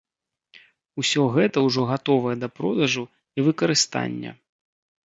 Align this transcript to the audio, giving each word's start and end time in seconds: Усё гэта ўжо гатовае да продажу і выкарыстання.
Усё 1.03 1.25
гэта 1.35 1.57
ўжо 1.67 1.81
гатовае 1.91 2.35
да 2.45 2.51
продажу 2.59 3.03
і 3.37 3.47
выкарыстання. 3.51 4.31